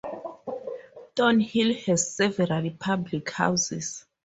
Thornhill 1.15 1.75
has 1.85 2.15
several 2.15 2.67
public 2.79 3.29
houses. 3.29 4.03